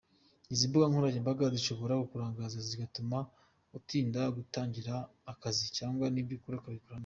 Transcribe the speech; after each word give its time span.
Izi 0.53 0.65
mbugankoranyambaga 0.69 1.43
zishobora 1.55 1.99
kukurangaza 2.01 2.57
zigatuma 2.67 3.17
utinda 3.77 4.21
gutangira 4.35 4.93
akazi 5.31 5.63
cyangwa 5.77 6.05
n’ibyo 6.09 6.35
ukora 6.39 6.57
ukabikora 6.59 6.95
nabi. 6.95 6.99